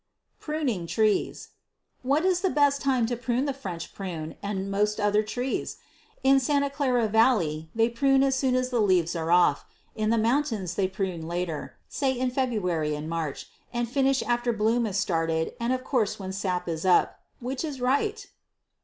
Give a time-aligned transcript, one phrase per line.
[0.39, 1.49] Pruning Times.
[2.01, 5.77] What is the best time to prune the French prune and most other trees?
[6.23, 9.63] In Santa Clara volley they prune as soon as leaves are off;
[9.95, 14.87] in the mountains they prune later, say in February and March, and finish after bloom
[14.87, 17.19] is started and of course when sap is up.
[17.39, 18.25] Which is right?